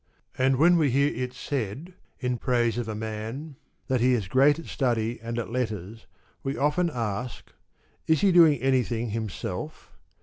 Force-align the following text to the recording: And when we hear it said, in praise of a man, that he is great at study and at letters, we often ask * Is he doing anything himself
And 0.35 0.55
when 0.55 0.77
we 0.77 0.89
hear 0.89 1.13
it 1.13 1.31
said, 1.33 1.93
in 2.19 2.39
praise 2.39 2.79
of 2.79 2.87
a 2.87 2.95
man, 2.95 3.55
that 3.85 4.01
he 4.01 4.13
is 4.13 4.27
great 4.27 4.57
at 4.57 4.65
study 4.65 5.19
and 5.21 5.37
at 5.37 5.51
letters, 5.51 6.07
we 6.41 6.57
often 6.57 6.89
ask 6.91 7.51
* 7.79 8.07
Is 8.07 8.21
he 8.21 8.31
doing 8.31 8.59
anything 8.61 9.11
himself 9.11 9.91